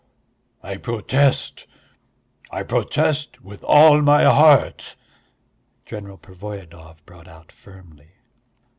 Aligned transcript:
"I 0.63 0.77
protest! 0.77 1.67
I 2.49 2.63
protest 2.63 3.39
with 3.43 3.63
all 3.63 4.01
my 4.01 4.23
heart!" 4.23 4.95
General 5.85 6.17
Pervoyedov 6.17 7.05
brought 7.05 7.27
out 7.27 7.51
firmly. 7.51 8.13